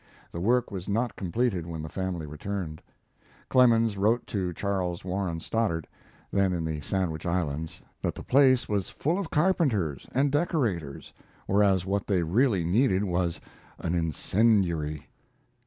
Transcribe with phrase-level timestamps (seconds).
[0.31, 2.81] The work was not completed when the family returned.
[3.49, 5.87] Clemens wrote to Charles Warren Stoddard,
[6.31, 11.13] then in the Sandwich Islands, that the place was full of carpenters and decorators,
[11.45, 13.39] whereas what they really needed was
[13.77, 15.07] "an incendiary."